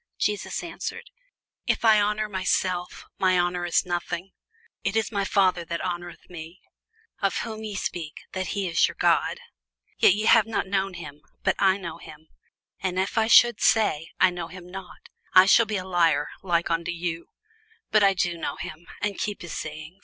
Jesus 0.17 0.63
answered, 0.63 1.11
If 1.67 1.85
I 1.85 2.01
honour 2.01 2.27
myself, 2.27 3.05
my 3.19 3.37
honour 3.37 3.67
is 3.67 3.85
nothing: 3.85 4.31
it 4.83 4.95
is 4.95 5.11
my 5.11 5.23
Father 5.23 5.63
that 5.65 5.79
honoureth 5.81 6.27
me; 6.27 6.59
of 7.21 7.37
whom 7.45 7.63
ye 7.63 7.75
say, 7.75 8.11
that 8.31 8.47
he 8.47 8.67
is 8.67 8.87
your 8.87 8.95
God: 8.95 9.39
yet 9.99 10.15
ye 10.15 10.25
have 10.25 10.47
not 10.47 10.65
known 10.65 10.95
him; 10.95 11.21
but 11.43 11.55
I 11.59 11.77
know 11.77 11.99
him: 11.99 12.29
and 12.79 12.97
if 12.97 13.15
I 13.15 13.27
should 13.27 13.61
say, 13.61 14.07
I 14.19 14.31
know 14.31 14.47
him 14.47 14.65
not, 14.67 15.07
I 15.35 15.45
shall 15.45 15.67
be 15.67 15.77
a 15.77 15.85
liar 15.85 16.29
like 16.41 16.71
unto 16.71 16.89
you: 16.89 17.27
but 17.91 18.03
I 18.03 18.15
know 18.25 18.55
him, 18.55 18.87
and 19.03 19.19
keep 19.19 19.43
his 19.43 19.53
saying. 19.53 19.99